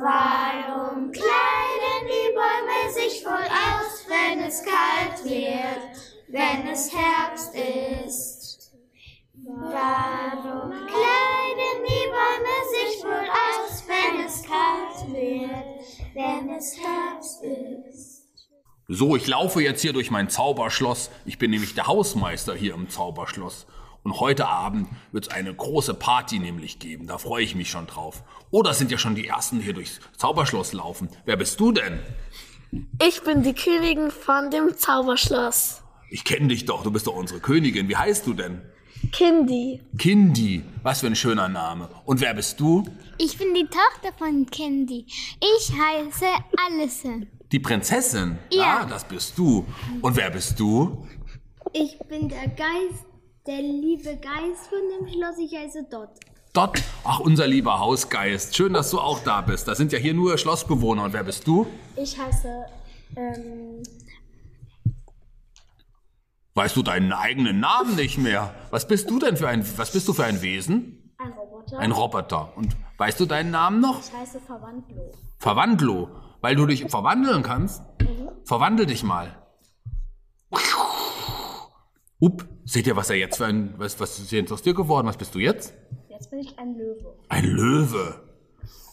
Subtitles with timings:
[0.00, 8.72] Warum kleiden die Bäume sich voll aus, wenn es kalt wird, wenn es Herbst ist?
[9.34, 18.22] Warum kleiden die Bäume sich voll aus, wenn es kalt wird, wenn es Herbst ist?
[18.86, 21.10] So, ich laufe jetzt hier durch mein Zauberschloss.
[21.24, 23.66] Ich bin nämlich der Hausmeister hier im Zauberschloss.
[24.04, 27.06] Und heute Abend wird es eine große Party nämlich geben.
[27.06, 28.22] Da freue ich mich schon drauf.
[28.50, 31.08] Oh, da sind ja schon die Ersten hier durchs Zauberschloss laufen.
[31.24, 32.00] Wer bist du denn?
[33.02, 35.82] Ich bin die Königin von dem Zauberschloss.
[36.10, 37.88] Ich kenne dich doch, du bist doch unsere Königin.
[37.88, 38.62] Wie heißt du denn?
[39.12, 39.80] Kindy.
[39.96, 40.64] Kindy.
[40.82, 41.88] Was für ein schöner Name.
[42.04, 42.84] Und wer bist du?
[43.18, 45.06] Ich bin die Tochter von Candy.
[45.06, 46.26] Ich heiße
[46.66, 47.26] Allison.
[47.52, 48.38] Die Prinzessin?
[48.52, 48.80] Ja.
[48.82, 49.64] Ah, das bist du.
[50.02, 51.06] Und wer bist du?
[51.72, 53.04] Ich bin der Geist,
[53.48, 55.38] der liebe Geist von dem Schloss.
[55.38, 56.10] Ich heiße Dot.
[56.52, 56.82] Dort.
[57.04, 58.54] Ach, unser lieber Hausgeist.
[58.54, 59.66] Schön, dass du auch da bist.
[59.66, 61.04] Da sind ja hier nur Schlossbewohner.
[61.04, 61.66] Und wer bist du?
[61.96, 62.66] Ich heiße,
[63.16, 63.82] ähm,
[66.54, 68.52] Weißt du deinen eigenen Namen nicht mehr?
[68.70, 71.14] Was bist du denn für ein, was bist du für ein Wesen?
[71.18, 71.78] ein Roboter.
[71.78, 72.52] Ein Roboter.
[72.56, 74.00] Und weißt du deinen Namen noch?
[74.00, 75.12] Ich heiße Verwandlo.
[75.38, 76.08] Verwandlo.
[76.40, 77.82] Weil du dich verwandeln kannst?
[78.44, 79.36] Verwandel dich mal.
[82.20, 85.06] Up, seht ihr, was er jetzt für ein, was, was ist jetzt aus dir geworden?
[85.06, 85.72] Was bist du jetzt?
[86.08, 87.16] Jetzt bin ich ein Löwe.
[87.28, 88.20] Ein Löwe.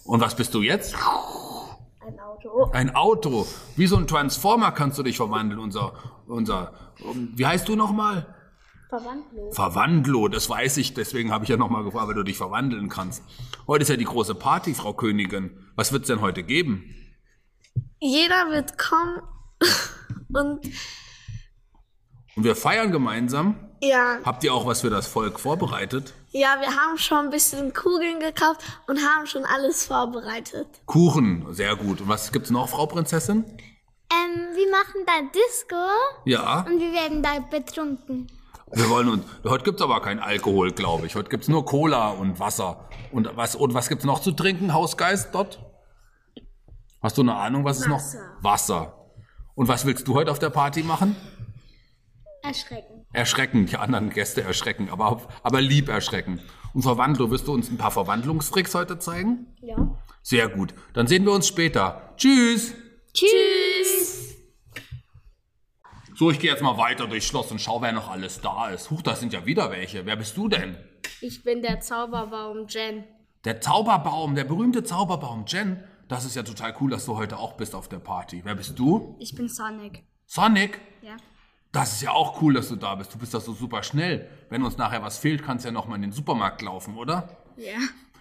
[0.04, 0.94] Und was bist du jetzt?
[0.94, 2.70] Ein Auto.
[2.72, 3.48] Ein Auto.
[3.76, 5.94] Wie so ein Transformer kannst du dich verwandeln, unser,
[6.28, 6.94] unser,
[7.36, 8.28] wie heißt du nochmal?
[8.90, 9.52] Verwandlo.
[9.52, 13.24] Verwandlo, das weiß ich, deswegen habe ich ja nochmal gefragt, weil du dich verwandeln kannst.
[13.66, 15.58] Heute ist ja die große Party, Frau Königin.
[15.76, 16.84] Was wird's denn heute geben?
[18.00, 19.24] Jeder wird kommen
[20.34, 20.70] und
[22.36, 23.56] Und wir feiern gemeinsam.
[23.82, 26.14] ja, Habt ihr auch was für das Volk vorbereitet?
[26.32, 30.68] ja, wir haben schon ein bisschen Kugeln gekauft und haben schon alles vorbereitet.
[30.86, 32.02] Kuchen, sehr gut.
[32.02, 33.46] Und was gibt's noch, Frau Prinzessin?
[34.12, 35.76] Ähm, wir machen da Disco
[36.26, 38.28] Ja, und wir werden da betrunken.
[38.74, 39.24] wir wollen uns.
[39.46, 41.16] Heute gibt's aber kein Alkohol, glaube ich.
[41.16, 42.90] Heute gibt's nur Cola und Wasser.
[43.14, 45.60] Und was, und was gibt's noch zu trinken, Hausgeist dort?
[47.02, 48.02] Hast du eine Ahnung, was es noch?
[48.42, 48.94] Wasser.
[49.56, 51.16] Und was willst du heute auf der Party machen?
[52.46, 53.06] Erschrecken.
[53.12, 56.42] Erschrecken, die anderen Gäste erschrecken, aber, aber lieb erschrecken.
[56.74, 59.56] Und Verwandlung, wirst du uns ein paar Verwandlungstricks heute zeigen?
[59.62, 59.98] Ja.
[60.22, 60.74] Sehr gut.
[60.94, 62.14] Dann sehen wir uns später.
[62.18, 62.74] Tschüss.
[63.14, 64.36] Tschüss.
[66.16, 68.90] So, ich gehe jetzt mal weiter durchs Schloss und schau, wer noch alles da ist.
[68.90, 70.06] Huch, da sind ja wieder welche.
[70.06, 70.78] Wer bist du denn?
[71.22, 73.04] Ich bin der Zauberbaum Jen.
[73.44, 75.84] Der Zauberbaum, der berühmte Zauberbaum Jen.
[76.08, 78.42] Das ist ja total cool, dass du heute auch bist auf der Party.
[78.44, 79.16] Wer bist du?
[79.20, 80.04] Ich bin Sonic.
[80.26, 80.80] Sonic?
[81.02, 81.18] Ja.
[81.76, 83.14] Das ist ja auch cool, dass du da bist.
[83.14, 84.30] Du bist doch so super schnell.
[84.50, 87.28] Wenn uns nachher was fehlt, kannst du ja noch mal in den Supermarkt laufen, oder?
[87.58, 87.78] Ja.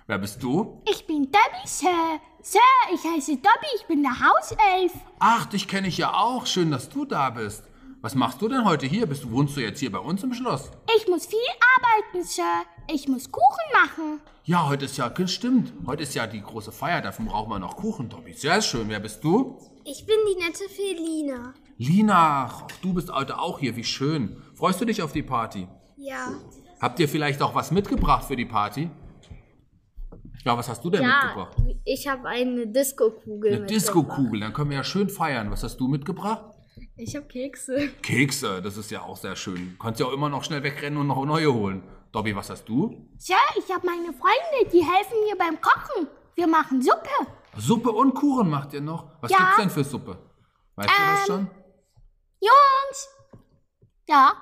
[0.08, 0.82] Wer bist du?
[0.90, 2.18] Ich bin Dobby, Sir.
[2.42, 2.58] Sir,
[2.92, 4.92] ich heiße Dobby, ich bin der Hauself.
[5.20, 6.46] Ach, dich kenne ich ja auch.
[6.46, 7.62] Schön, dass du da bist.
[8.00, 9.06] Was machst du denn heute hier?
[9.06, 10.72] Bist du, wohnst du jetzt hier bei uns im Schloss?
[10.96, 11.38] Ich muss viel
[11.76, 12.64] arbeiten, Sir.
[12.92, 14.20] Ich muss Kuchen machen.
[14.42, 15.72] Ja, heute ist ja, stimmt.
[15.86, 18.32] Heute ist ja die große Feier, dafür brauchen wir noch Kuchen, Dobby.
[18.32, 18.88] Sehr schön.
[18.88, 19.60] Wer bist du?
[19.84, 21.54] Ich bin die nette Felina.
[21.76, 23.76] Lina, ach, du bist heute auch hier.
[23.76, 24.36] Wie schön.
[24.54, 25.66] Freust du dich auf die Party?
[25.96, 26.28] Ja.
[26.80, 28.90] Habt ihr vielleicht auch was mitgebracht für die Party?
[30.44, 31.56] Ja, was hast du denn Ja, mitgebracht?
[31.84, 33.54] ich habe eine Disco-Kugel.
[33.56, 35.50] Eine Disco-Kugel, dann können wir ja schön feiern.
[35.50, 36.44] Was hast du mitgebracht?
[36.96, 37.88] Ich habe Kekse.
[38.02, 39.72] Kekse, das ist ja auch sehr schön.
[39.72, 41.82] Du kannst ja auch immer noch schnell wegrennen und noch neue holen.
[42.12, 43.08] Dobby, was hast du?
[43.16, 46.06] Sir, ich habe meine Freunde, die helfen mir beim Kochen.
[46.36, 47.08] Wir machen Suppe.
[47.56, 49.06] Suppe und Kuchen macht ihr noch.
[49.20, 49.38] Was Ja.
[49.38, 50.18] gibt's denn für Suppe?
[50.76, 51.50] Weißt du das schon?
[52.44, 53.08] Jungs.
[54.06, 54.32] Ja.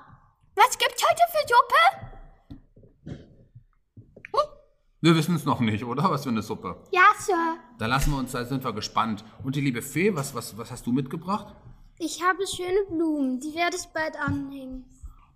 [0.55, 2.13] Was gibt's heute für Suppe?
[5.01, 6.09] Wir wissen es noch nicht, oder?
[6.09, 6.81] Was für eine Suppe.
[6.91, 7.57] Ja, Sir.
[7.77, 9.25] Da lassen wir uns, da sind wir gespannt.
[9.43, 11.53] Und die liebe Fee, was, was, was hast du mitgebracht?
[11.99, 13.39] Ich habe schöne Blumen.
[13.41, 14.85] Die werde ich bald anhängen.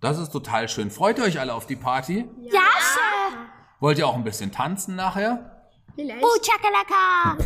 [0.00, 0.90] Das ist total schön.
[0.90, 2.26] Freut ihr euch alle auf die Party?
[2.40, 3.36] Ja, Sir.
[3.80, 5.68] Wollt ihr auch ein bisschen tanzen nachher?
[5.94, 6.24] Vielleicht.
[6.24, 7.36] Oh, Chakalaka.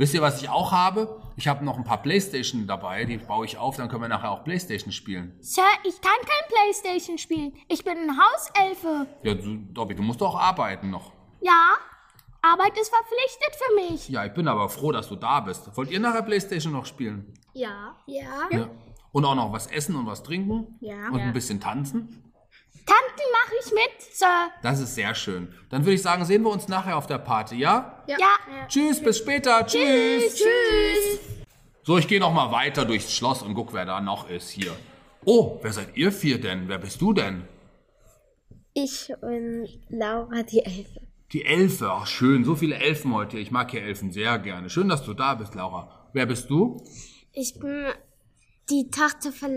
[0.00, 1.20] Wisst ihr, was ich auch habe?
[1.36, 4.30] Ich habe noch ein paar Playstation dabei, die baue ich auf, dann können wir nachher
[4.30, 5.36] auch Playstation spielen.
[5.40, 7.52] Sir, ich kann kein Playstation spielen.
[7.68, 9.06] Ich bin ein Hauselfe.
[9.22, 11.12] Ja, du, Dobby, du musst doch arbeiten noch.
[11.42, 11.74] Ja,
[12.40, 14.08] Arbeit ist verpflichtet für mich.
[14.08, 15.68] Ja, ich bin aber froh, dass du da bist.
[15.76, 17.34] Wollt ihr nachher Playstation noch spielen?
[17.52, 17.94] Ja.
[18.06, 18.48] Ja.
[18.50, 18.70] Ja.
[19.12, 20.78] Und auch noch was essen und was trinken?
[20.80, 21.08] Ja.
[21.10, 21.24] Und Ja.
[21.26, 22.24] ein bisschen tanzen?
[22.86, 23.19] Tanten
[23.64, 24.50] ich mit, Sir.
[24.62, 25.52] Das ist sehr schön.
[25.68, 28.02] Dann würde ich sagen, sehen wir uns nachher auf der Party, ja?
[28.06, 28.16] Ja.
[28.68, 29.66] Tschüss, bis später.
[29.66, 30.34] Tschüss.
[30.34, 31.20] Tschüss.
[31.82, 34.72] So, ich gehe noch mal weiter durchs Schloss und guck, wer da noch ist hier.
[35.24, 36.68] Oh, wer seid ihr vier denn?
[36.68, 37.44] Wer bist du denn?
[38.72, 41.00] Ich bin Laura die Elfe.
[41.32, 43.38] Die Elfe, ach schön, so viele Elfen heute.
[43.38, 44.70] Ich mag hier Elfen sehr gerne.
[44.70, 46.08] Schön, dass du da bist, Laura.
[46.12, 46.82] Wer bist du?
[47.32, 47.86] Ich bin
[48.68, 49.50] die Tochter von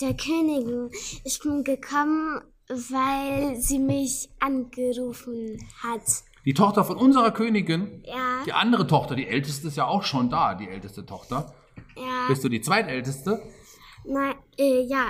[0.00, 0.90] der Königin.
[1.24, 2.40] Ich bin gekommen,
[2.70, 6.02] weil sie mich angerufen hat.
[6.44, 8.02] Die Tochter von unserer Königin.
[8.06, 11.52] Ja, Die andere Tochter, die älteste, ist ja auch schon da, die älteste Tochter.
[11.96, 12.26] ja.
[12.28, 13.42] Bist du die zweitälteste?
[14.04, 15.08] Nein, äh, ja.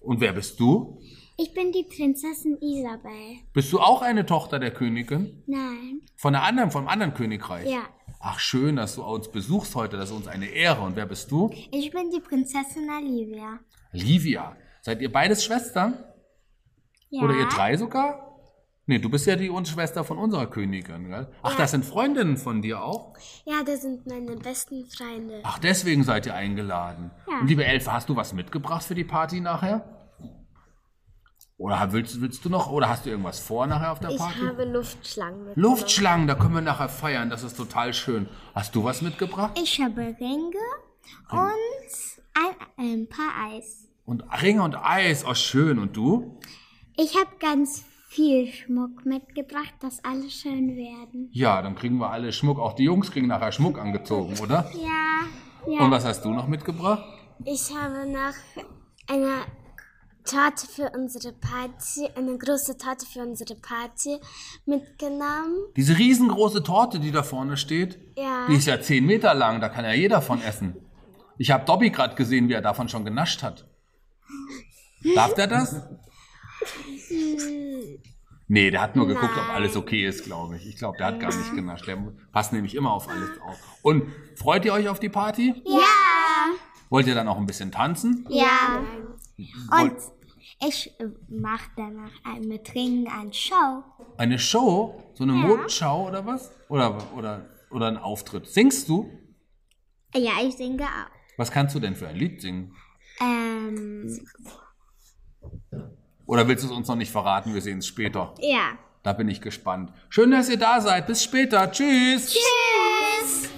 [0.00, 1.00] Und wer bist du?
[1.36, 3.38] Ich bin die Prinzessin Isabel.
[3.52, 5.42] Bist du auch eine Tochter der Königin?
[5.46, 6.02] Nein.
[6.16, 7.66] Von der anderen, vom anderen Königreich?
[7.68, 7.82] Ja.
[8.20, 9.96] Ach, schön, dass du uns besuchst heute.
[9.96, 10.82] Das ist uns eine Ehre.
[10.82, 11.50] Und wer bist du?
[11.72, 13.58] Ich bin die Prinzessin Olivia.
[13.92, 14.54] Livia.
[14.82, 15.94] Seid ihr beides Schwestern?
[17.10, 17.22] Ja.
[17.22, 18.26] Oder ihr drei sogar?
[18.86, 21.28] Nee, du bist ja die uns Schwester von unserer Königin, gell?
[21.42, 23.14] Ach, das sind Freundinnen von dir auch?
[23.44, 25.40] Ja, das sind meine besten Freunde.
[25.44, 27.12] Ach, deswegen seid ihr eingeladen.
[27.30, 27.38] Ja.
[27.40, 29.84] Und liebe Elfe, hast du was mitgebracht für die Party nachher?
[31.56, 34.40] Oder willst, willst du noch, oder hast du irgendwas vor nachher auf der Ich Party?
[34.40, 35.56] habe Luftschlangen mit.
[35.56, 38.28] Luftschlangen, da können wir nachher feiern, das ist total schön.
[38.54, 39.58] Hast du was mitgebracht?
[39.62, 40.56] Ich habe Ringe
[41.30, 41.38] und
[42.34, 43.88] ein, ein paar Eis.
[44.06, 45.78] Und Ringe und Eis, oh schön.
[45.78, 46.40] Und du?
[47.02, 51.30] Ich habe ganz viel Schmuck mitgebracht, dass alle schön werden.
[51.32, 52.58] Ja, dann kriegen wir alle Schmuck.
[52.58, 54.70] Auch die Jungs kriegen nachher Schmuck angezogen, oder?
[54.74, 55.26] Ja.
[55.64, 55.90] Und Ja.
[55.90, 57.02] was hast du noch mitgebracht?
[57.44, 58.34] Ich habe noch
[59.08, 59.32] eine
[60.24, 64.18] Torte für unsere Party, eine große Torte für unsere Party
[64.66, 65.56] mitgenommen.
[65.76, 68.46] Diese riesengroße Torte, die da vorne steht, Ja.
[68.48, 70.76] die ist ja 10 Meter lang, da kann ja jeder von essen.
[71.38, 73.66] Ich habe Dobby gerade gesehen, wie er davon schon genascht hat.
[75.14, 75.80] Darf der das?
[78.48, 80.66] Nee, der hat nur geguckt, ob alles okay ist, glaube ich.
[80.66, 81.86] Ich glaube, der hat gar nicht genascht.
[81.86, 81.96] Der
[82.32, 83.58] passt nämlich immer auf alles auf.
[83.82, 84.04] Und
[84.36, 85.54] freut ihr euch auf die Party?
[85.64, 85.78] Ja.
[86.88, 88.26] Wollt ihr dann auch ein bisschen tanzen?
[88.28, 88.82] Ja.
[89.70, 90.02] Wollt-
[90.66, 90.92] Ich
[91.28, 93.84] mache danach ein, mit Ringen eine Show.
[94.18, 95.00] Eine Show?
[95.14, 96.50] So eine Modenschau oder was?
[96.68, 98.46] Oder, oder, oder ein Auftritt?
[98.48, 99.08] Singst du?
[100.14, 101.10] Ja, ich singe auch.
[101.36, 102.74] Was kannst du denn für ein Lied singen?
[103.20, 104.18] Ähm,
[106.30, 107.52] Oder willst du es uns noch nicht verraten?
[107.54, 108.32] Wir sehen es später.
[108.40, 108.78] ja.
[109.02, 109.90] Da bin ich gespannt.
[110.10, 111.06] Schön, dass ihr da seid.
[111.06, 111.72] Bis später.
[111.72, 112.34] Tschüss.
[112.34, 113.48] Tschüss.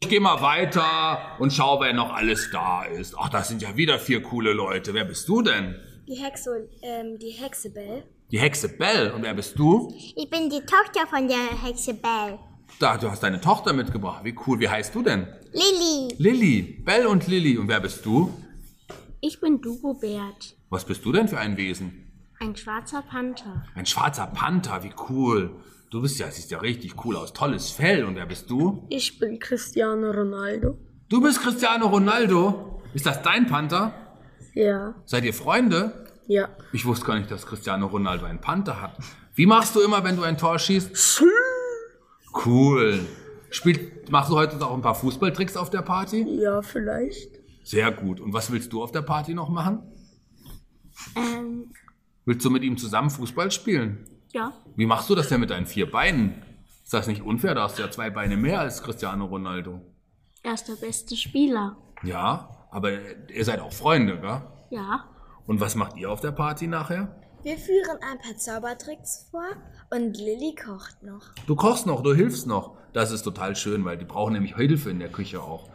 [0.00, 3.14] Ich gehe mal weiter und schau, wer noch alles da ist.
[3.16, 4.94] Ach, das sind ja wieder vier coole Leute.
[4.94, 5.76] Wer bist du denn?
[6.08, 8.04] Die Hexe, ähm, die Hexe Bell.
[8.30, 9.10] Die Hexe Bell.
[9.10, 9.94] Und wer bist du?
[10.16, 12.38] Ich bin die Tochter von der Hexe Bell.
[12.80, 14.24] Da, du hast deine Tochter mitgebracht.
[14.24, 14.58] Wie cool.
[14.58, 15.28] Wie heißt du denn?
[15.52, 16.14] Lilly.
[16.16, 16.62] Lilly.
[16.84, 17.58] Bell und Lilly.
[17.58, 18.32] Und wer bist du?
[19.20, 20.56] Ich bin Dugobert.
[20.72, 22.10] Was bist du denn für ein Wesen?
[22.40, 23.62] Ein schwarzer Panther.
[23.74, 24.82] Ein schwarzer Panther.
[24.82, 25.50] Wie cool.
[25.90, 27.34] Du bist ja, siehst ja richtig cool aus.
[27.34, 28.06] Tolles Fell.
[28.06, 28.86] Und wer bist du?
[28.88, 30.78] Ich bin Cristiano Ronaldo.
[31.10, 32.80] Du bist Cristiano Ronaldo.
[32.94, 33.92] Ist das dein Panther?
[34.54, 36.06] Ja, Seid ihr Freunde?
[36.26, 36.48] ja.
[36.72, 38.96] Ich wusste gar nicht, dass Cristiano Ronaldo einen Panther hat.
[39.34, 41.22] Wie machst du immer, wenn du ein Tor schießt?
[42.46, 43.00] Cool.
[43.50, 46.22] Spielt, machst du heute auch ein paar Fußballtricks auf der Party?
[46.40, 47.28] Ja, vielleicht.
[47.62, 48.20] Sehr gut.
[48.20, 49.82] Und was willst du auf der Party noch machen?
[51.16, 51.72] Ähm,
[52.24, 54.06] Willst du mit ihm zusammen Fußball spielen?
[54.32, 54.52] Ja.
[54.76, 56.42] Wie machst du das denn mit deinen vier Beinen?
[56.84, 57.54] Ist das nicht unfair?
[57.54, 59.80] Da hast du ja zwei Beine mehr als Cristiano Ronaldo.
[60.42, 61.76] Er ist der beste Spieler.
[62.02, 62.90] Ja, aber
[63.30, 64.42] ihr seid auch Freunde, gell?
[64.70, 65.04] Ja.
[65.46, 67.16] Und was macht ihr auf der Party nachher?
[67.42, 69.44] Wir führen ein paar Zaubertricks vor
[69.90, 71.34] und Lilly kocht noch.
[71.46, 72.76] Du kochst noch, du hilfst noch.
[72.92, 75.68] Das ist total schön, weil die brauchen nämlich Hilfe in der Küche auch.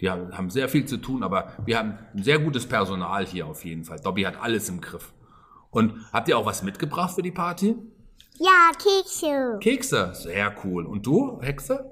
[0.00, 3.46] Die haben, haben sehr viel zu tun, aber wir haben ein sehr gutes Personal hier
[3.46, 3.98] auf jeden Fall.
[3.98, 5.12] Dobby hat alles im Griff.
[5.70, 7.76] Und habt ihr auch was mitgebracht für die Party?
[8.38, 9.58] ja, Kekse.
[9.60, 10.86] Kekse, sehr cool.
[10.86, 11.90] Und du, Hexe?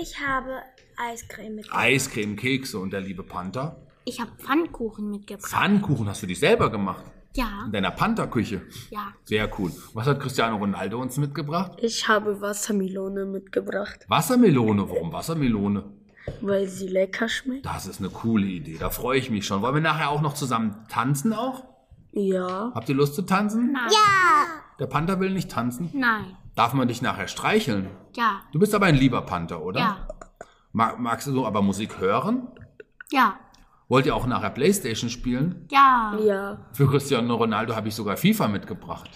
[0.00, 0.60] Ich habe
[0.96, 1.66] Eiscreme mit.
[1.72, 3.76] Eiscreme, Kekse und der liebe Panther.
[4.04, 5.50] Ich habe Pfannkuchen mitgebracht.
[5.50, 7.04] Pfannkuchen hast du dich selber gemacht.
[7.36, 7.64] Ja.
[7.66, 8.62] In deiner Pantherküche.
[8.90, 9.12] Ja.
[9.24, 9.72] Sehr cool.
[9.92, 11.72] Was hat Cristiano Ronaldo uns mitgebracht?
[11.78, 14.88] Ich habe Wassermelone mitgebracht, Wassermelone.
[14.88, 15.84] Warum Wassermelone?
[16.40, 17.66] Weil sie lecker schmeckt.
[17.66, 18.76] Das ist eine coole Idee.
[18.78, 19.62] Da freue ich mich schon.
[19.62, 21.64] Wollen wir nachher auch noch zusammen tanzen auch?
[22.12, 23.72] Ja, Habt ihr Lust zu tanzen?
[23.72, 23.90] Nein.
[24.78, 25.90] Der Panther will nicht tanzen.
[25.92, 26.36] Nein.
[26.54, 27.88] Darf man dich nachher streicheln?
[28.16, 28.42] Ja.
[28.52, 29.80] Du bist aber ein lieber Panther, oder?
[29.80, 30.08] Ja.
[30.72, 32.48] Mag, magst du so aber Musik hören?
[33.10, 33.36] Ja.
[33.88, 35.66] Wollt ihr auch nachher Playstation spielen?
[35.70, 36.16] Ja.
[36.24, 39.10] ja, Für Cristiano Ronaldo habe ich sogar FIFA mitgebracht.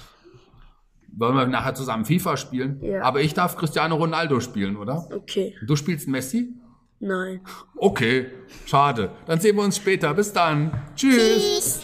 [1.17, 2.81] Wollen wir nachher zusammen FIFA spielen?
[2.83, 3.03] Ja.
[3.03, 5.09] Aber ich darf Cristiano Ronaldo spielen, oder?
[5.15, 5.57] okay.
[5.67, 6.55] Du spielst Messi?
[7.01, 7.41] Nein.
[7.77, 8.27] Okay,
[8.67, 9.11] schade.
[9.27, 10.13] Dann sehen wir uns später.
[10.15, 10.73] Bis dann.
[10.97, 11.81] Tschüss.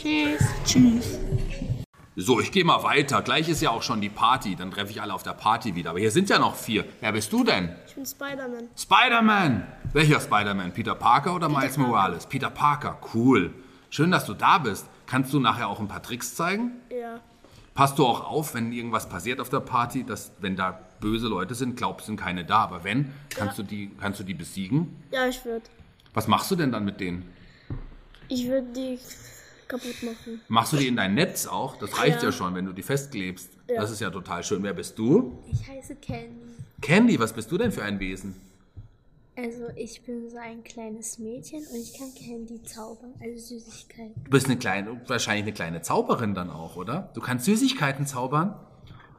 [0.64, 1.18] Tschüss.
[2.16, 3.23] So, ich gehe mal weiter.
[3.23, 4.54] Gleich ist ja auch schon die Party.
[4.56, 5.90] Dann treffe ich alle auf der Party wieder.
[5.90, 6.85] Aber hier sind ja noch vier.
[7.00, 7.75] Wer bist du denn?
[7.87, 8.68] Ich bin Spider-Man.
[8.76, 9.66] Spider-Man.
[9.92, 10.73] Welcher Spider-Man?
[10.73, 12.26] Peter Parker oder Miles Morales?
[12.26, 12.99] Peter Parker.
[13.14, 13.52] Cool.
[13.90, 14.87] Schön, dass du da bist.
[15.06, 16.73] Kannst du nachher auch ein paar Tricks zeigen?
[16.90, 17.21] Ja.
[17.75, 21.57] Passt du auch auf, wenn irgendwas passiert auf der Party, dass wenn da böse Leute
[21.57, 24.97] sind, glaubst sind keine da, aber wenn, kannst du die, kannst du die besiegen?
[25.11, 25.66] Ja, ich würde.
[26.12, 27.28] Was machst du denn dann mit denen?
[28.28, 28.99] Ich würde die
[29.66, 30.40] kaputt machen.
[30.47, 31.76] Machst du die in dein Netz auch?
[31.76, 33.50] Das reicht ja, schon, wenn du die festklebst.
[33.66, 34.62] Das ist ja total schön.
[34.62, 35.43] Wer bist du?
[35.50, 36.54] Ich heiße Candy.
[36.81, 38.37] Candy, was bist du denn für ein Wesen?
[39.37, 44.25] Also ich bin so ein kleines Mädchen und ich kann Candy zaubern, also Süßigkeiten.
[44.25, 47.11] Du bist eine kleine, wahrscheinlich eine kleine Zauberin dann auch, oder?
[47.14, 48.55] Du kannst Süßigkeiten zaubern?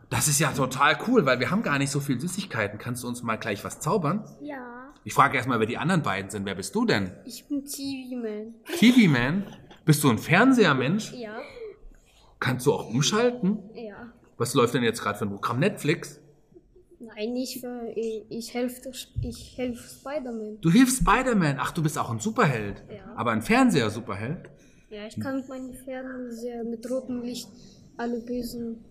[0.10, 2.80] Das ist ja total cool, weil wir haben gar nicht so viel Süßigkeiten.
[2.80, 4.24] Kannst du uns mal gleich was zaubern?
[4.42, 4.94] Ja.
[5.04, 6.46] Ich frage erstmal, wer die anderen beiden sind.
[6.46, 7.12] Wer bist du denn?
[7.26, 8.56] Ich bin TV-Man.
[8.78, 9.44] TV-Man?
[9.84, 11.12] Bist du ein Fernsehermensch?
[11.14, 11.38] Ja.
[12.40, 13.60] Kannst du auch umschalten?
[13.74, 14.14] Ja.
[14.38, 15.60] Was läuft denn jetzt gerade für ein Programm?
[15.60, 16.22] Netflix?
[17.06, 17.92] Nein, nicht für.
[17.96, 20.60] Ich, ich helfe ich helf Spider-Man.
[20.62, 21.58] Du hilfst Spider-Man.
[21.60, 22.84] Ach, du bist auch ein Superheld.
[22.90, 23.14] Ja.
[23.16, 24.50] Aber ein Fernseher-Superheld?
[24.90, 27.50] Ja, ich kann mit meinem Fernseher mit rotem Licht
[27.98, 28.84] alle bösen.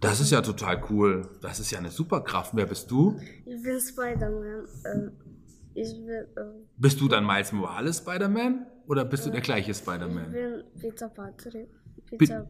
[0.00, 1.28] Das ist ja total cool.
[1.40, 2.54] Das ist ja eine Superkraft.
[2.54, 3.18] Wer bist du?
[3.46, 4.66] Ich bin Spider-Man.
[4.92, 5.12] Ähm,
[5.74, 8.66] ich bin, ähm, Bist du dann Miles Morales Spider-Man?
[8.86, 10.30] Oder bist du der gleiche Spider-Man?
[10.32, 11.68] bin Pizza Patrick.
[12.16, 12.46] Pi- Pizza.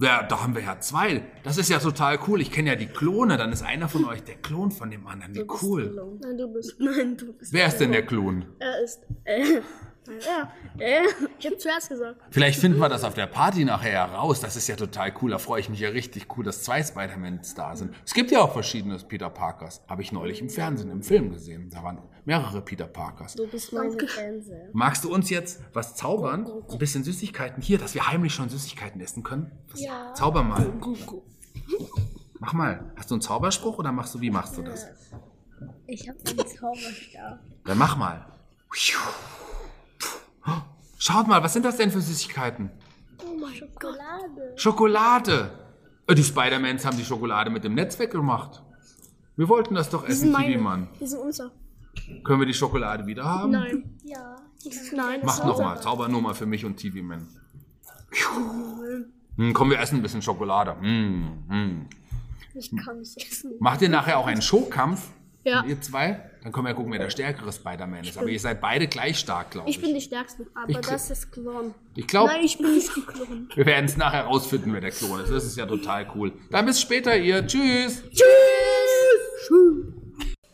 [0.00, 1.22] Ja, da haben wir ja zwei.
[1.42, 2.40] Das ist ja total cool.
[2.40, 3.36] Ich kenne ja die Klone.
[3.36, 5.34] Dann ist einer von euch der Klon von dem anderen.
[5.34, 6.18] Wie cool.
[6.22, 6.76] Nein, du bist.
[6.78, 7.52] Nein, du bist.
[7.52, 8.44] Wer ist denn der Klon?
[8.60, 9.00] Er ist.
[9.24, 9.60] Äh,
[10.26, 10.52] ja.
[10.78, 11.02] Äh,
[11.38, 12.20] ich hab zuerst gesagt.
[12.30, 14.40] Vielleicht finden wir das auf der Party nachher heraus.
[14.40, 15.30] Das ist ja total cool.
[15.30, 17.94] Da freue ich mich ja richtig cool, dass zwei Spider-Mans da sind.
[18.04, 19.82] Es gibt ja auch verschiedene Peter Parkers.
[19.88, 21.70] Habe ich neulich im Fernsehen, im Film gesehen.
[21.70, 23.34] Da waren mehrere Peter Parkers.
[23.34, 24.68] Du bist mein Fernseher.
[24.72, 26.46] Magst du uns jetzt was zaubern?
[26.70, 29.50] Ein bisschen Süßigkeiten hier, dass wir heimlich schon Süßigkeiten essen können?
[29.70, 29.80] Was?
[29.80, 30.12] Ja.
[30.14, 30.72] Zauber mal.
[32.38, 32.92] Mach mal.
[32.96, 34.86] Hast du einen Zauberspruch oder machst du, wie machst du das?
[35.86, 37.40] Ich habe einen Zauberstab.
[37.64, 38.26] Dann mach mal.
[40.98, 42.70] Schaut mal, was sind das denn für Süßigkeiten?
[43.54, 44.52] Schokolade.
[44.56, 45.50] Schokolade.
[46.06, 48.62] Äh, Die Spider-Mans haben die Schokolade mit dem Netz weggemacht.
[49.36, 50.88] Wir wollten das doch essen, Kiwi-Mann.
[51.00, 51.52] Die sind unser.
[52.24, 53.52] Können wir die Schokolade wieder haben?
[53.52, 53.98] Nein.
[54.04, 54.36] Ja.
[54.94, 55.80] Nein, das Mach nochmal.
[55.80, 57.26] Zauber nur mal für mich und TV-Man.
[59.36, 60.76] Hm, komm, wir essen ein bisschen Schokolade.
[60.80, 61.86] Hm, hm.
[62.54, 63.52] Ich kann nicht essen.
[63.60, 65.10] Macht ihr nachher auch einen Showkampf?
[65.44, 65.64] Ja.
[65.64, 66.28] Ihr zwei?
[66.48, 68.16] Dann können wir gucken, wer der stärkere Spider-Man ist.
[68.16, 69.76] Aber ihr seid beide gleich stark, glaube ich.
[69.76, 70.46] Ich bin die Stärkste.
[70.54, 71.74] Aber Ich- das ist Klon.
[71.94, 73.50] Ich glaube, Nein, ich bin nicht die Klon.
[73.54, 75.30] wir werden es nachher rausfinden, wer der Klon ist.
[75.30, 76.32] Das ist ja total cool.
[76.50, 77.46] Dann bis später, ihr.
[77.46, 78.02] Tschüss.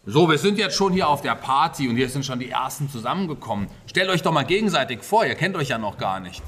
[0.05, 2.91] So, wir sind jetzt schon hier auf der Party und hier sind schon die ersten
[2.91, 3.69] zusammengekommen.
[3.87, 6.43] Stellt euch doch mal gegenseitig vor, ihr kennt euch ja noch gar nicht.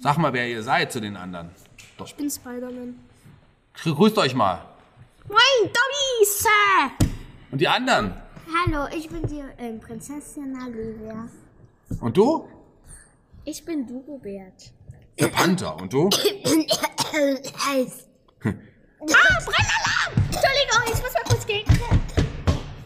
[0.00, 1.48] Sag mal, wer ihr seid zu den anderen.
[2.04, 2.94] Ich bin Spider-Man.
[3.72, 4.60] Grüßt euch mal.
[5.28, 7.08] Moin, Dobby, Sir!
[7.50, 8.12] Und die anderen?
[8.46, 11.28] Hallo, ich bin die ähm, Prinzessin Olivia.
[12.00, 12.48] Und du?
[13.44, 14.72] Ich bin Dugobert.
[15.18, 15.76] Der Panther.
[15.80, 16.08] Und du?
[16.10, 18.06] Eis.
[18.40, 18.64] Entschuldigung,
[20.86, 21.64] ich muss mal kurz gehen.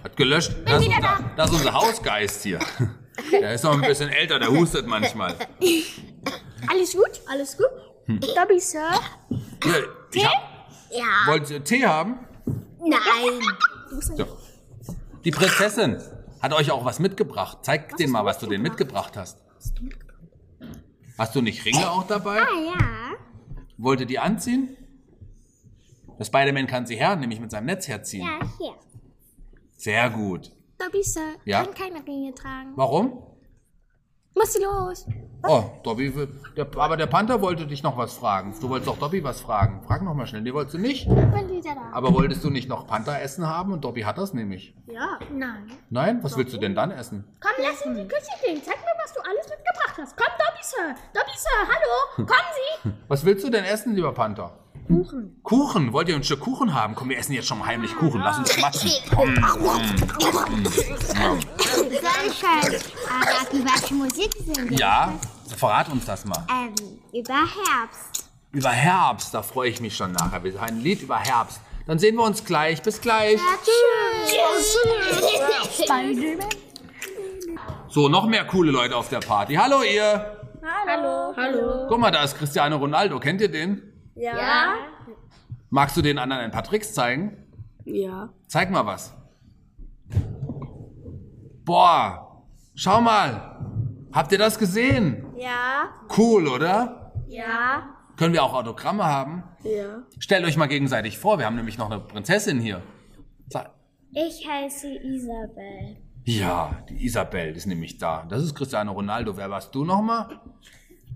[0.04, 0.52] Hat gelöscht.
[0.66, 2.58] Das ist, unser, das ist unser Hausgeist hier.
[3.32, 5.34] Der ist noch ein bisschen älter, der hustet manchmal.
[6.68, 7.20] Alles gut?
[7.28, 7.66] Alles gut?
[8.06, 8.90] Dobby, Sir.
[9.62, 10.32] Hier, ich hab,
[10.90, 11.04] Ja.
[11.26, 12.18] wollt ihr Tee haben?
[12.80, 13.40] Nein.
[14.00, 14.38] So.
[15.24, 15.98] Die Prinzessin
[16.40, 17.58] hat euch auch was mitgebracht.
[17.62, 19.42] Zeig denen mal, was du denen mitgebracht hast.
[21.18, 22.40] Hast du nicht Ringe auch dabei?
[22.40, 23.16] Ah ja.
[23.76, 24.76] Wollt ihr die anziehen?
[26.18, 28.26] Der Spider-Man kann sie her, nämlich mit seinem Netz herziehen.
[28.26, 28.74] Ja, hier.
[29.76, 30.52] Sehr gut.
[30.78, 31.34] Dobby, Sir.
[31.44, 31.64] Ja?
[31.64, 32.72] Kann keine Ringe tragen.
[32.76, 33.22] Warum?
[34.34, 35.06] Was ist los?
[35.46, 38.54] Oh, Dobby, will- der, aber der Panther wollte dich noch was fragen.
[38.60, 39.82] Du wolltest auch Dobby was fragen.
[39.86, 40.42] Frag noch mal schnell.
[40.42, 41.08] Nee, wolltest du nicht?
[41.08, 41.90] Bin wieder da.
[41.92, 43.72] Aber wolltest du nicht noch Panther essen haben?
[43.72, 44.74] Und Dobby hat das nämlich.
[44.86, 45.18] Ja.
[45.32, 45.70] Nein.
[45.90, 46.18] Nein?
[46.22, 47.24] Was willst du denn dann essen?
[47.40, 48.60] Komm, lass in die Küche gehen.
[48.64, 50.16] Zeig mir, was du alles mitgebracht hast.
[50.16, 50.94] Komm, Dobby, Sir.
[51.14, 52.26] Dobby, Sir, hallo.
[52.26, 52.28] Kommen
[52.84, 52.90] Sie.
[53.08, 54.52] Was willst du denn essen, lieber Panther?
[54.88, 55.40] Kuchen.
[55.42, 55.92] Kuchen?
[55.92, 56.94] Wollt ihr ein Stück Kuchen haben?
[56.94, 58.20] Komm, wir essen jetzt schon mal heimlich Kuchen.
[58.22, 58.48] Lass uns.
[58.54, 58.62] Soll
[63.52, 65.12] ich welche Musik sind Ja,
[65.56, 66.46] verrat uns das mal.
[66.50, 66.74] Ähm,
[67.12, 68.30] über Herbst.
[68.52, 70.42] Über Herbst, da freue ich mich schon nachher.
[70.42, 71.60] Wir haben ein Lied über Herbst.
[71.86, 72.82] Dann sehen wir uns gleich.
[72.82, 73.38] Bis gleich.
[75.72, 76.48] Spider-Man.
[77.88, 79.54] So, noch mehr coole Leute auf der Party.
[79.54, 80.38] Hallo ihr.
[80.86, 81.34] Hallo.
[81.36, 81.86] Hallo.
[81.88, 83.18] Guck mal, da ist Cristiano Ronaldo.
[83.20, 83.87] Kennt ihr den?
[84.18, 84.74] Ja.
[85.70, 87.36] Magst du den anderen ein paar Tricks zeigen?
[87.84, 88.30] Ja.
[88.46, 89.14] Zeig mal was.
[91.64, 92.44] Boah,
[92.74, 93.56] schau mal.
[94.12, 95.24] Habt ihr das gesehen?
[95.36, 95.90] Ja.
[96.16, 97.12] Cool, oder?
[97.28, 97.94] Ja.
[98.16, 99.44] Können wir auch Autogramme haben?
[99.62, 100.02] Ja.
[100.18, 102.82] Stellt euch mal gegenseitig vor, wir haben nämlich noch eine Prinzessin hier.
[104.12, 105.98] Ich heiße Isabel.
[106.24, 108.24] Ja, die Isabel ist nämlich da.
[108.28, 109.36] Das ist Cristiano Ronaldo.
[109.36, 110.40] Wer warst du nochmal?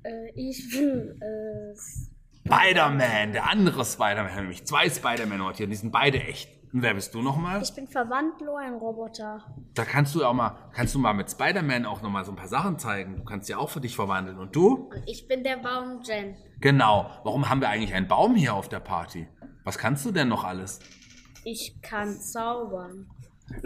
[0.04, 1.74] Äh, ich bin äh,
[2.44, 6.48] Spider-Man, der andere Spider-Man, nämlich zwei Spider-Man heute hier, die sind beide echt.
[6.72, 7.62] Und wer bist du nochmal?
[7.62, 9.44] Ich bin Verwandlo, ein Roboter.
[9.74, 12.48] Da kannst du auch mal, kannst du mal mit Spider-Man auch nochmal so ein paar
[12.48, 13.16] Sachen zeigen.
[13.16, 14.38] Du kannst ja auch für dich verwandeln.
[14.38, 14.88] Und du?
[14.90, 16.34] Und ich bin der Baum Jen.
[16.60, 17.10] Genau.
[17.24, 19.28] Warum haben wir eigentlich einen Baum hier auf der Party?
[19.64, 20.80] Was kannst du denn noch alles?
[21.44, 23.06] Ich kann zaubern.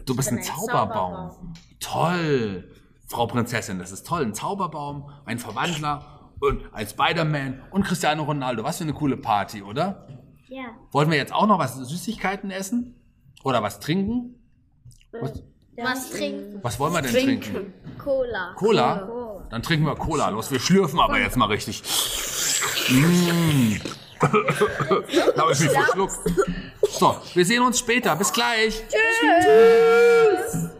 [0.04, 1.30] Du bist ein ein Zauberbaum.
[1.30, 1.54] Zauberbaum.
[1.78, 2.72] Toll.
[3.06, 4.22] Frau Prinzessin, das ist toll.
[4.22, 8.64] Ein Zauberbaum, ein Verwandler und ein Spider-Man und Cristiano Ronaldo.
[8.64, 10.06] Was für eine coole Party, oder?
[10.48, 10.64] Ja.
[10.92, 12.94] Wollen wir jetzt auch noch was Süßigkeiten essen?
[13.42, 14.34] Oder was trinken?
[15.12, 16.60] Was trinken?
[16.62, 17.72] Was wollen wir denn trinken?
[17.98, 18.54] Cola.
[18.56, 19.46] Cola?
[19.50, 20.28] Dann trinken wir Cola.
[20.28, 21.82] Los, wir schlürfen aber jetzt mal richtig.
[22.88, 23.74] Mm.
[24.20, 26.18] da habe ich mich verschluckt.
[26.88, 28.16] So, wir sehen uns später.
[28.16, 28.82] Bis gleich.
[28.88, 30.70] Tschüss.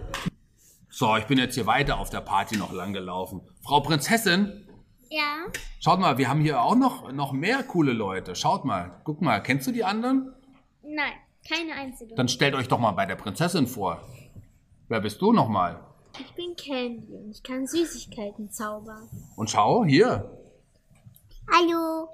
[0.89, 3.43] So, ich bin jetzt hier weiter auf der Party noch lang gelaufen.
[3.63, 4.66] Frau Prinzessin,
[5.09, 5.47] Ja.
[5.81, 8.35] schaut mal, wir haben hier auch noch, noch mehr coole Leute.
[8.35, 10.33] Schaut mal, guck mal, kennst du die anderen?
[10.83, 11.13] Nein,
[11.49, 12.15] keine einzige.
[12.15, 14.03] Dann stellt euch doch mal bei der Prinzessin vor.
[14.89, 15.81] Wer bist du nochmal?
[16.19, 19.09] Ich bin Candy und ich kann Süßigkeiten zaubern.
[19.37, 20.31] Und schau, hier.
[21.53, 22.09] Hallo.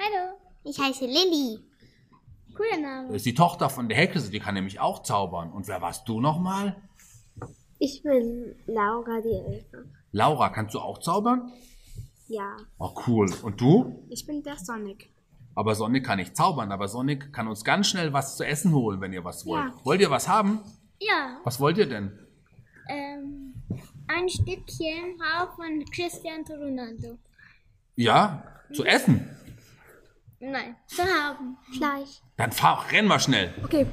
[0.00, 0.38] Hallo.
[0.64, 1.58] Ich heiße Lilly.
[2.54, 3.08] Cooler Name.
[3.08, 5.52] Das ist die Tochter von der Hexe, die kann nämlich auch zaubern.
[5.52, 6.76] Und wer warst du nochmal?
[7.78, 9.90] Ich bin Laura die Elfe.
[10.12, 11.52] Laura, kannst du auch zaubern?
[12.28, 12.56] Ja.
[12.78, 13.32] Oh, cool.
[13.42, 14.04] Und du?
[14.08, 15.10] Ich bin der Sonic.
[15.54, 19.00] Aber Sonic kann nicht zaubern, aber Sonic kann uns ganz schnell was zu essen holen,
[19.00, 19.64] wenn ihr was wollt.
[19.72, 19.84] Ja.
[19.84, 20.60] Wollt ihr was haben?
[21.00, 21.38] Ja.
[21.44, 22.18] Was wollt ihr denn?
[22.88, 23.54] Ähm,
[24.08, 27.18] ein Stückchen Haar von Cristiano Ronaldo.
[27.94, 28.42] Ja?
[28.72, 29.30] Zu essen?
[30.40, 31.56] Nein, zu haben.
[31.76, 32.20] Fleisch.
[32.36, 33.54] Dann fahr, renn mal schnell.
[33.62, 33.86] Okay.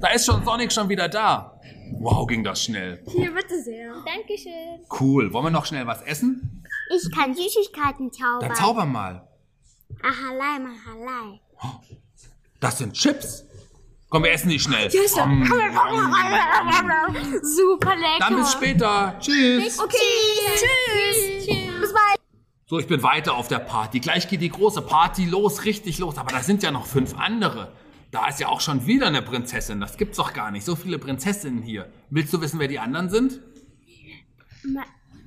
[0.00, 1.55] Da ist schon Sonic schon wieder da.
[1.98, 3.02] Wow, ging das schnell.
[3.06, 3.94] Hier, bitte sehr.
[4.04, 4.80] Dankeschön.
[5.00, 5.32] Cool.
[5.32, 6.64] Wollen wir noch schnell was essen?
[6.94, 8.40] Ich kann Süßigkeiten zaubern.
[8.48, 9.26] Dann zauber mal.
[10.02, 11.40] Ahalei, mahalei.
[12.60, 13.44] Das sind Chips.
[14.08, 14.88] Komm, wir essen die schnell.
[14.88, 15.44] Yes, Komm.
[17.42, 18.18] Super lecker.
[18.20, 19.16] Dann bis später.
[19.18, 19.78] Tschüss.
[19.80, 19.96] Okay.
[20.54, 21.46] Tschüss.
[21.46, 21.80] Tschüss.
[21.80, 22.20] Bis bald.
[22.66, 24.00] So, ich bin weiter auf der Party.
[24.00, 26.18] Gleich geht die große Party los, richtig los.
[26.18, 27.72] Aber da sind ja noch fünf andere.
[28.10, 29.80] Da ist ja auch schon wieder eine Prinzessin.
[29.80, 30.64] Das gibt's doch gar nicht.
[30.64, 31.90] So viele Prinzessinnen hier.
[32.10, 33.40] Willst du wissen, wer die anderen sind?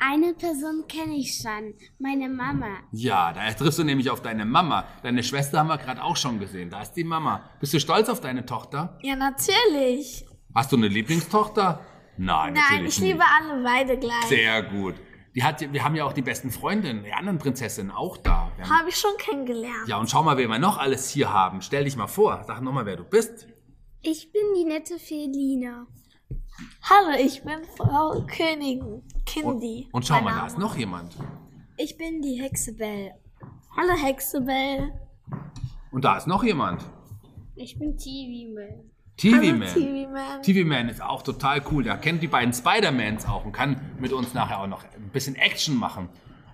[0.02, 1.74] Eine Person kenne ich schon.
[2.00, 2.68] Meine Mama.
[2.92, 4.86] Ja, da triffst du nämlich auf deine Mama.
[5.04, 6.70] Deine Schwester haben wir gerade auch schon gesehen.
[6.70, 7.50] Da ist die Mama.
[7.60, 8.98] Bist du stolz auf deine Tochter?
[9.02, 10.26] Ja, natürlich.
[10.56, 11.86] Hast du eine Lieblingstochter?
[12.18, 13.28] Nein, Nein, ich liebe nicht.
[13.42, 14.26] alle beide gleich.
[14.28, 14.96] Sehr gut.
[15.36, 18.52] Die hat, wir haben ja auch die besten Freundinnen, die anderen Prinzessinnen auch da.
[18.68, 19.88] Habe ich schon kennengelernt.
[19.88, 21.62] ja, und schau mal, wen wir noch alles hier haben.
[21.62, 22.44] Stell dich mal vor.
[22.48, 23.48] Sag nochmal, wer du bist.
[24.02, 25.86] Ich bin die nette Felina.
[26.84, 29.04] Hallo, ich bin Frau Königin.
[29.26, 29.88] Kindy.
[29.92, 31.16] Und schau mein mal, da ist noch jemand.
[31.78, 33.14] Ich bin die Hexe Bell.
[33.78, 34.92] Hallo Hexe Bell.
[35.92, 36.84] Und da ist noch jemand.
[37.56, 38.92] Ich bin TV Man.
[39.20, 39.68] TV-Man.
[39.68, 40.42] TV-Man.
[40.42, 41.84] TV-Man ist auch total cool.
[41.84, 45.36] Der kennt die beiden Spider-Mans auch und kann mit uns nachher auch noch ein bisschen
[45.36, 46.10] Action machen.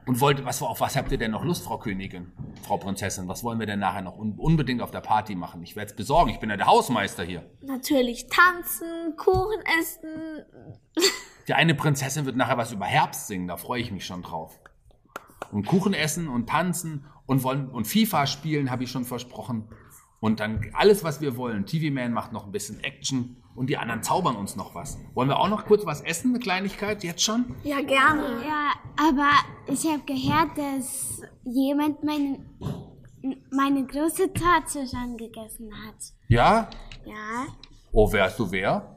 [0.08, 2.32] Und wollt, was, auf was habt ihr denn noch Lust, Frau Königin,
[2.64, 3.28] Frau Prinzessin?
[3.28, 5.64] Was wollen wir denn nachher noch un unbedingt auf der Party machen?
[5.64, 6.30] Ich werde es besorgen.
[6.30, 7.44] Ich bin ja der Hausmeister hier.
[7.62, 10.46] Natürlich tanzen, Kuchen essen.
[11.48, 13.48] Die eine Prinzessin wird nachher was über Herbst singen.
[13.48, 14.60] Da freue ich mich schon drauf.
[15.52, 19.68] Und Kuchen essen und tanzen und wollen und FIFA spielen, habe ich schon versprochen.
[20.26, 21.68] Und dann alles, was wir wollen.
[21.68, 24.98] TV-Man macht noch ein bisschen Action und die anderen zaubern uns noch was.
[25.14, 27.54] Wollen wir auch noch kurz was essen, eine Kleinigkeit, jetzt schon?
[27.64, 28.24] Ja, gerne.
[28.44, 29.30] Ja, aber
[29.68, 32.40] ich habe gehört, dass jemand meine,
[33.52, 35.96] meine große Torte schon gegessen hat.
[36.28, 36.72] Ja?
[37.06, 37.46] Ja?
[37.92, 38.95] Oh, wärst du wer?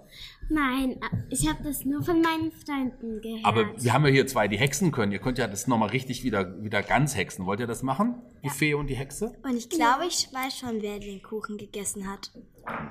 [0.51, 3.45] Nein, ich habe das nur von meinen Freunden gehört.
[3.45, 5.13] Aber wir haben ja hier zwei, die hexen können.
[5.13, 7.45] Ihr könnt ja das nochmal richtig wieder, wieder ganz hexen.
[7.45, 8.23] Wollt ihr das machen?
[8.43, 9.37] Die Fee und die Hexe?
[9.43, 12.33] Und ich glaube, ich weiß schon, wer den Kuchen gegessen hat.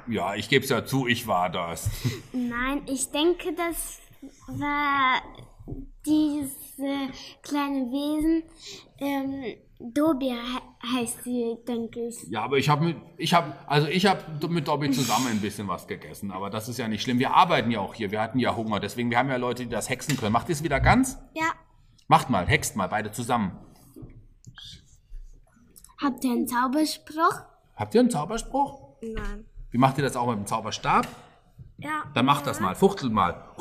[0.07, 1.89] Ja, ich gebe es ja zu, ich war das.
[2.33, 3.99] Nein, ich denke, das
[4.47, 5.21] war
[6.05, 7.09] diese
[7.41, 8.43] kleine Wesen.
[8.99, 10.35] Ähm, He
[10.83, 12.23] heißt sie, denke ich.
[12.29, 15.67] Ja, aber ich habe mit, ich habe, also ich habe mit Dobby zusammen ein bisschen
[15.67, 17.19] was gegessen, aber das ist ja nicht schlimm.
[17.19, 19.69] Wir arbeiten ja auch hier, wir hatten ja Hunger, deswegen wir haben ja Leute, die
[19.69, 20.33] das hexen können.
[20.33, 21.19] Macht ihr es wieder ganz?
[21.35, 21.51] Ja.
[22.07, 23.51] Macht mal, hext mal, beide zusammen.
[26.01, 27.41] Habt ihr einen Zauberspruch?
[27.75, 28.97] Habt ihr einen Zauberspruch?
[29.01, 29.45] Nein.
[29.69, 31.07] Wie macht ihr das auch mit dem Zauberstab?
[31.77, 32.03] Ja.
[32.15, 33.51] Dann macht das mal, fuchtelt mal.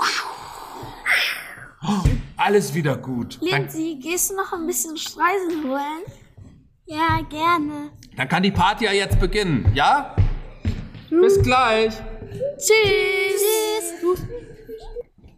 [2.36, 3.38] Alles wieder gut.
[3.40, 6.02] Dann, Lindsay, gehst du noch ein bisschen Streusel holen?
[6.84, 7.90] Ja, gerne.
[8.16, 10.14] dann kann die Party ja jetzt beginnen, ja?
[11.10, 11.94] Bis gleich.
[12.58, 13.42] Tschüss.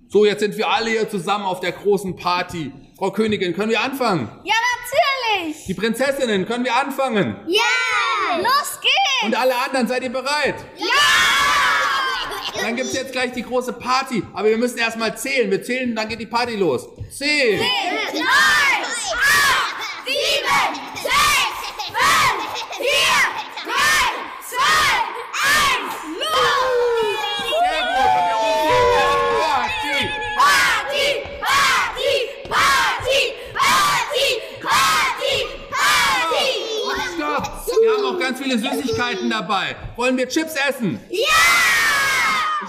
[0.09, 2.73] So, jetzt sind wir alle hier zusammen auf der großen Party.
[2.97, 4.29] Frau Königin, können wir anfangen?
[4.45, 5.57] Ja, natürlich.
[5.61, 5.67] ich!
[5.67, 7.37] Die Prinzessinnen, können wir anfangen?
[7.47, 8.39] Ja!
[8.39, 9.25] Los geht's!
[9.25, 10.57] Und alle anderen, seid ihr bereit?
[10.77, 11.48] Ja!
[12.61, 14.23] Dann gibt's jetzt gleich die große Party.
[14.35, 15.51] Aber wir müssen erstmal zählen.
[15.51, 16.89] Wir zählen, dann geht die Party los.
[17.11, 17.59] Zehn.
[17.59, 22.43] Neun, acht, sieben, sechs, fünf,
[22.77, 23.21] vier,
[23.65, 24.03] drei,
[24.49, 24.91] zwei,
[25.45, 27.17] eins, null!
[27.61, 28.11] Sehr gut.
[29.41, 29.99] Party.
[30.37, 31.09] Party,
[31.41, 32.13] Party,
[32.49, 33.21] Party,
[33.55, 34.29] Party,
[34.63, 35.37] Party,
[35.71, 36.49] Party!
[37.15, 37.45] Stopp.
[37.81, 39.77] Wir haben auch ganz viele Süßigkeiten dabei.
[39.97, 41.01] Wollen wir Chips essen?
[41.11, 41.68] Ja!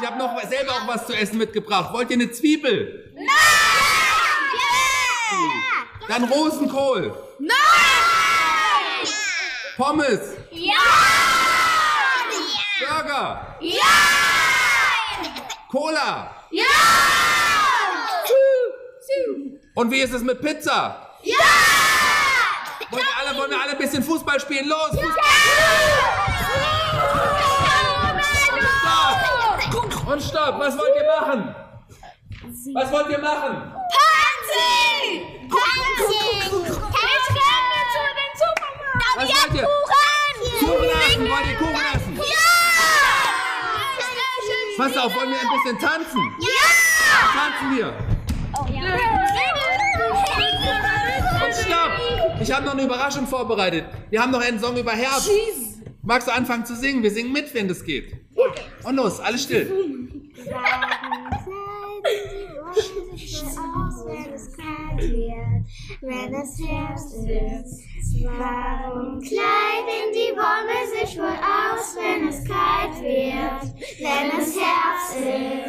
[0.02, 1.92] Ich habe noch selber auch was zu essen mitgebracht.
[1.92, 3.12] Wollt ihr eine Zwiebel?
[3.16, 3.26] Nein!
[6.08, 7.14] Dann Rosenkohl.
[7.40, 7.54] Nein!
[9.76, 10.38] Pommes.
[10.52, 10.74] Ja!
[12.80, 13.58] Burger.
[13.60, 13.82] Ja!
[15.70, 16.36] Cola.
[16.52, 16.64] Ja!
[19.76, 21.16] Und wie ist es mit Pizza?
[21.24, 21.36] Ja!
[22.90, 24.68] Wollt ihr alle, wollen wir alle ein bisschen Fußball spielen?
[24.68, 24.90] Los!
[24.92, 25.24] Fußball.
[26.50, 27.39] Stopp!
[30.12, 30.58] Und stopp!
[30.60, 31.56] Was wollt ihr machen?
[32.74, 33.74] Was wollt ihr machen?
[33.94, 35.22] Party!
[35.48, 36.00] Party!
[36.00, 39.18] Ich renne zu den Supermarkt!
[39.18, 39.68] Wollt ihr?
[39.68, 40.58] Kuchen!
[40.60, 41.24] Kuchen essen!
[41.30, 42.14] Wollt ihr Kuchen essen?
[42.18, 42.50] Ja!
[44.78, 46.22] Pass auf, wollen wir ein bisschen tanzen?
[46.40, 46.70] Ja!
[47.36, 47.90] Tanzen wir!
[51.46, 51.94] Und stopp!
[52.42, 53.86] Ich habe noch eine Überraschung vorbereitet.
[54.10, 55.30] Wir haben noch einen Song über Herbst.
[56.02, 57.04] Magst du anfangen zu singen?
[57.04, 58.16] Wir singen mit, wenn das geht.
[58.84, 59.99] Und los, alles still.
[66.02, 67.84] Wenn es Herbst ist,
[68.24, 73.62] warum kleiden die Bäume sich wohl aus, wenn es kalt wird?
[74.00, 75.69] Wenn es Herbst ist,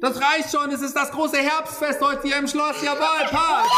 [0.00, 2.82] Das reicht schon, es ist das große Herbstfest heute hier im Schloss.
[2.82, 3.68] Jawohl, Party!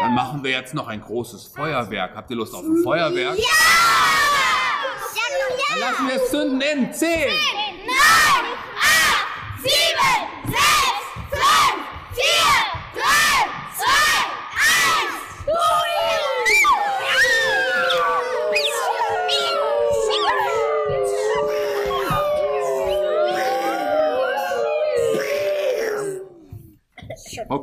[0.00, 2.14] Dann machen wir jetzt noch ein großes Feuerwerk.
[2.16, 3.36] Habt ihr Lust auf ein Feuerwerk?
[5.68, 7.08] Dann lassen wir es zünden in 10,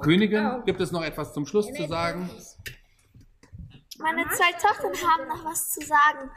[0.08, 2.30] Königin, gibt es noch etwas zum Schluss zu sagen?
[4.00, 6.32] Meine zwei Tochter haben noch was zu sagen.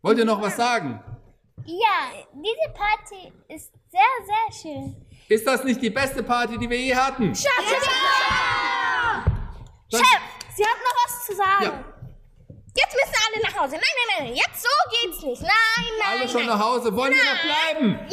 [0.00, 0.98] Wollt ihr noch was sagen?
[1.66, 4.96] Ja, diese Party ist sehr, sehr schön.
[5.28, 7.34] Ist das nicht die beste Party, die wir je hatten?
[7.34, 7.50] Chef,
[9.90, 10.00] Dann-
[10.56, 11.64] sie hat noch was zu sagen.
[11.64, 11.84] Ja,
[12.74, 13.72] Jetzt müssen alle nach Hause.
[13.72, 15.42] Nein, nein, nein, jetzt so geht's nicht.
[15.42, 15.50] Nein,
[15.98, 16.20] nein.
[16.20, 16.94] alle schon nach Hause.
[16.96, 18.08] Wollen wir noch bleiben?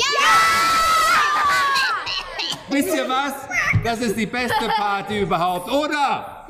[2.69, 3.33] Wisst ihr was?
[3.83, 6.47] Das ist die beste Party überhaupt, oder?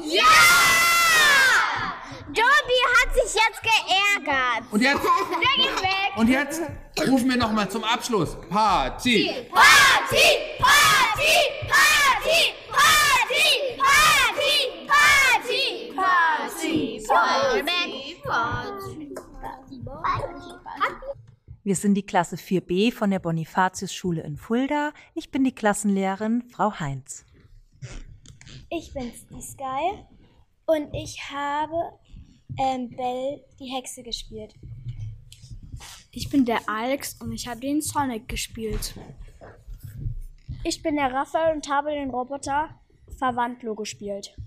[2.28, 4.64] Dobby hat sich jetzt geärgert.
[4.72, 6.12] Und jetzt, Der geht weg.
[6.18, 6.62] und jetzt
[7.08, 8.36] rufen wir nochmal zum Abschluss.
[8.50, 9.46] Party!
[9.54, 10.28] Party,
[10.60, 11.36] Party,
[11.70, 18.85] Party, Party, Party, Party, Party, Party, Party.
[21.66, 24.94] Wir sind die Klasse 4b von der Bonifatius-Schule in Fulda.
[25.16, 27.26] Ich bin die Klassenlehrerin Frau Heinz.
[28.70, 30.06] Ich bin's, die Sky.
[30.68, 31.98] Und ich habe
[32.60, 34.54] ähm, Belle die Hexe gespielt.
[36.12, 38.94] Ich bin der Alex und ich habe den Sonic gespielt.
[40.64, 42.80] Ich bin der Raphael und habe den Roboter
[43.18, 44.38] Verwandlo gespielt.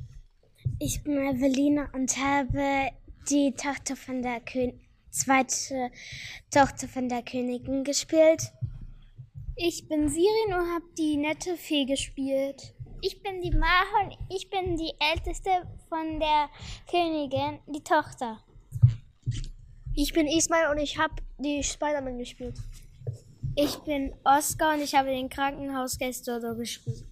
[0.79, 2.93] Ich bin Evelina und habe
[3.29, 4.79] die Tochter von der Kön
[5.11, 5.91] zweite
[6.51, 8.53] Tochter von der Königin gespielt.
[9.57, 12.75] Ich bin Sirin und habe die nette Fee gespielt.
[13.01, 15.51] Ich bin die Maha und ich bin die älteste
[15.89, 16.49] von der
[16.91, 18.43] Königin, die Tochter.
[19.95, 22.55] Ich bin Ismail und ich habe die Spider-Man gespielt.
[23.57, 27.05] Ich bin Oscar und ich habe den Krankenhausgeist Dodo gespielt.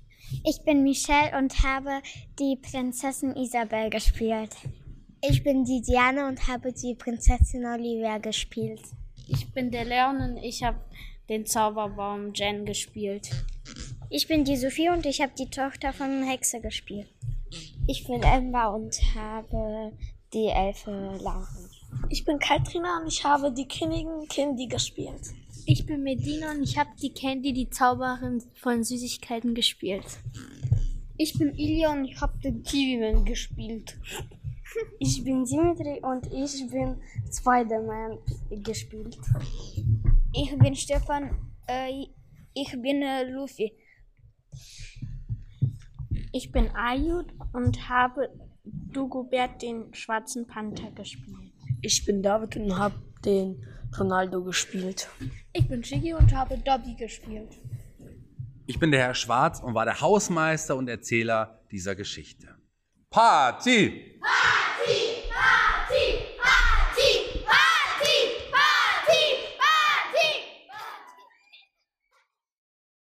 [0.44, 2.02] Ich bin Michelle und habe
[2.38, 4.54] die Prinzessin Isabel gespielt.
[5.22, 8.82] Ich bin die Diana und habe die Prinzessin Olivia gespielt.
[9.28, 10.78] Ich bin der Leon und ich habe
[11.28, 13.30] den Zauberbaum Jen gespielt.
[14.10, 17.08] Ich bin die Sophie und ich habe die Tochter von Hexe gespielt.
[17.88, 19.92] Ich bin Emma und habe
[20.32, 21.70] die Elfe Lauren.
[22.10, 25.32] Ich bin Katrina und ich habe die Königin Candy gespielt.
[25.64, 30.06] Ich bin Medina und ich habe die Candy, die Zauberin von Süßigkeiten, gespielt.
[31.16, 33.96] Ich bin Ilya und ich habe den Kiwiman gespielt.
[34.98, 38.18] Ich bin Dimitri und ich bin Spider-Man
[38.62, 39.18] gespielt.
[40.32, 41.30] Ich bin Stefan,
[41.66, 42.06] äh,
[42.54, 43.72] ich bin äh, Luffy.
[46.32, 48.28] Ich bin Ayud und habe
[48.64, 51.52] Dugobert den schwarzen Panther gespielt.
[51.82, 53.64] Ich bin David und habe den
[53.98, 55.08] Ronaldo gespielt.
[55.52, 57.58] Ich bin Shiggy und habe Dobby gespielt.
[58.66, 62.56] Ich bin der Herr Schwarz und war der Hausmeister und Erzähler dieser Geschichte.
[63.10, 64.18] Party!
[64.20, 64.65] Party!